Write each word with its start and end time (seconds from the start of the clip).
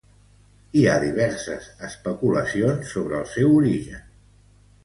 Hi 0.79 0.85
ha 0.85 0.95
diverses 1.03 1.69
especulacions 1.89 2.97
sobre 2.97 3.21
el 3.21 3.31
seu 3.35 3.55
origen. 3.63 4.09